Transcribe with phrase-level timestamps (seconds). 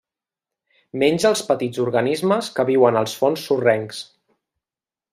[1.03, 4.05] Menja els petits organismes que viuen als fons sorrencs.